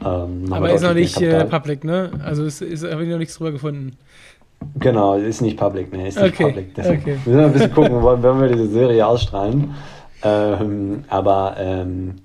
ähm, 0.06 0.54
aber 0.54 0.72
ist 0.72 0.84
noch 0.84 0.94
nicht 0.94 1.20
äh, 1.22 1.46
public, 1.46 1.84
ne? 1.84 2.12
Also 2.24 2.44
ist, 2.44 2.62
ist 2.62 2.84
habe 2.84 3.04
ich 3.04 3.10
noch 3.10 3.18
nichts 3.18 3.36
drüber 3.36 3.52
gefunden. 3.52 3.98
Genau, 4.80 5.16
ist 5.16 5.42
nicht 5.42 5.58
public, 5.58 5.92
ne? 5.92 6.08
Ist 6.08 6.20
nicht 6.20 6.34
okay. 6.34 6.46
public. 6.46 6.76
Deswegen 6.76 7.02
okay. 7.02 7.20
Wir 7.26 7.34
müssen 7.34 7.46
ein 7.46 7.54
bisschen 7.54 7.74
gucken, 7.74 8.04
wenn 8.04 8.42
wir 8.42 8.48
diese 8.48 8.68
Serie 8.68 9.06
ausstrahlen. 9.06 9.74
Ähm, 10.24 11.04
aber 11.10 11.56
ähm, 11.58 12.16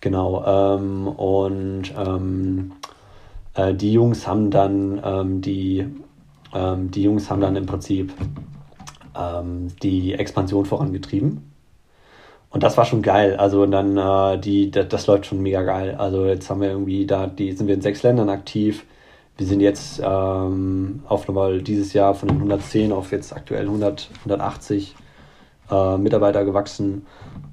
genau, 0.00 0.44
ähm, 0.76 1.08
und 1.08 1.94
ähm, 1.96 2.72
äh, 3.54 3.74
die 3.74 3.92
Jungs 3.92 4.26
haben 4.26 4.50
dann 4.50 5.00
ähm, 5.04 5.40
die, 5.40 5.86
die 6.54 7.02
Jungs 7.02 7.30
haben 7.30 7.42
dann 7.42 7.56
im 7.56 7.66
Prinzip 7.66 8.10
die 9.82 10.14
Expansion 10.14 10.64
vorangetrieben. 10.64 11.42
Und 12.50 12.62
das 12.62 12.76
war 12.76 12.84
schon 12.84 13.02
geil. 13.02 13.36
Also 13.36 13.66
dann 13.66 13.96
äh, 13.96 14.38
die, 14.38 14.70
das, 14.70 14.88
das, 14.88 15.06
läuft 15.06 15.26
schon 15.26 15.42
mega 15.42 15.62
geil. 15.62 15.94
Also 15.98 16.26
jetzt 16.26 16.48
haben 16.48 16.60
wir 16.60 16.70
irgendwie 16.70 17.06
da, 17.06 17.26
die 17.26 17.52
sind 17.52 17.66
wir 17.66 17.74
in 17.74 17.82
sechs 17.82 18.02
Ländern 18.02 18.30
aktiv. 18.30 18.84
Wir 19.36 19.46
sind 19.46 19.60
jetzt 19.60 20.00
ähm, 20.02 21.02
auf 21.06 21.28
nochmal 21.28 21.62
dieses 21.62 21.92
Jahr 21.92 22.14
von 22.14 22.28
den 22.28 22.38
110 22.38 22.92
auf 22.92 23.12
jetzt 23.12 23.32
aktuell 23.32 23.66
100, 23.66 24.10
180 24.24 24.96
äh, 25.70 25.96
Mitarbeiter 25.98 26.44
gewachsen 26.44 27.06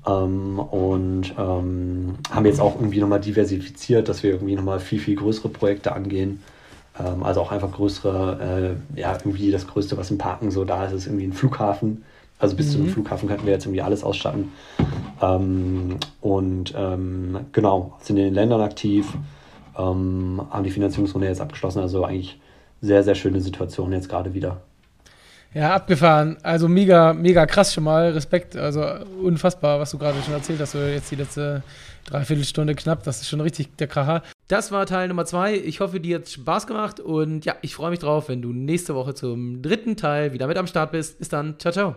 ähm, 0.07 0.59
und 0.59 1.35
ähm, 1.37 2.15
haben 2.31 2.45
jetzt 2.45 2.61
auch 2.61 2.75
irgendwie 2.75 2.99
nochmal 2.99 3.19
diversifiziert, 3.19 4.09
dass 4.09 4.23
wir 4.23 4.31
irgendwie 4.31 4.55
nochmal 4.55 4.79
viel, 4.79 4.99
viel 4.99 5.15
größere 5.15 5.49
Projekte 5.49 5.91
angehen. 5.91 6.41
Ähm, 6.99 7.23
also 7.23 7.41
auch 7.41 7.51
einfach 7.51 7.71
größere, 7.71 8.77
äh, 8.95 8.99
ja, 8.99 9.13
irgendwie 9.13 9.51
das 9.51 9.67
Größte, 9.67 9.97
was 9.97 10.09
im 10.09 10.17
Parken 10.17 10.51
so 10.51 10.65
da 10.65 10.85
ist, 10.85 10.93
ist 10.93 11.07
irgendwie 11.07 11.25
ein 11.25 11.33
Flughafen. 11.33 12.03
Also 12.39 12.55
bis 12.55 12.67
mhm. 12.67 12.71
zu 12.71 12.77
einem 12.77 12.87
mhm. 12.87 12.91
Flughafen 12.91 13.29
könnten 13.29 13.45
wir 13.45 13.53
jetzt 13.53 13.65
irgendwie 13.65 13.81
alles 13.81 14.03
ausstatten. 14.03 14.51
Ähm, 15.21 15.97
und 16.21 16.73
ähm, 16.75 17.39
genau, 17.51 17.93
sind 18.01 18.17
in 18.17 18.25
den 18.25 18.33
Ländern 18.33 18.61
aktiv, 18.61 19.07
ähm, 19.77 20.41
haben 20.49 20.63
die 20.63 20.71
Finanzierungsrunde 20.71 21.27
jetzt 21.27 21.41
abgeschlossen. 21.41 21.79
Also 21.79 22.03
eigentlich 22.03 22.39
sehr, 22.81 23.03
sehr 23.03 23.15
schöne 23.15 23.41
Situation 23.41 23.91
jetzt 23.91 24.09
gerade 24.09 24.33
wieder. 24.33 24.61
Ja, 25.53 25.73
abgefahren. 25.73 26.35
Also 26.43 26.67
mega, 26.67 27.13
mega 27.13 27.45
krass 27.45 27.73
schon 27.73 27.85
mal. 27.85 28.11
Respekt. 28.11 28.57
Also 28.57 28.83
unfassbar, 29.23 29.79
was 29.79 29.91
du 29.91 29.97
gerade 29.97 30.21
schon 30.21 30.33
erzählt 30.33 30.59
hast. 30.59 30.73
Jetzt 30.73 31.09
die 31.11 31.15
letzte 31.15 31.63
Dreiviertelstunde 32.03 32.75
knapp. 32.75 33.03
Das 33.03 33.21
ist 33.21 33.29
schon 33.29 33.39
richtig 33.39 33.77
der 33.77 33.87
Kracher. 33.87 34.21
Das 34.49 34.73
war 34.73 34.85
Teil 34.85 35.07
Nummer 35.07 35.23
zwei. 35.25 35.55
Ich 35.55 35.79
hoffe, 35.79 36.01
dir 36.01 36.17
hat 36.17 36.27
Spaß 36.27 36.67
gemacht. 36.67 36.99
Und 36.99 37.45
ja, 37.45 37.55
ich 37.61 37.73
freue 37.73 37.91
mich 37.91 37.99
drauf, 37.99 38.27
wenn 38.27 38.41
du 38.41 38.51
nächste 38.51 38.95
Woche 38.95 39.13
zum 39.13 39.61
dritten 39.61 39.95
Teil 39.95 40.33
wieder 40.33 40.47
mit 40.47 40.57
am 40.57 40.67
Start 40.67 40.91
bist. 40.91 41.19
Bis 41.19 41.29
dann. 41.29 41.57
Ciao, 41.57 41.71
ciao. 41.71 41.95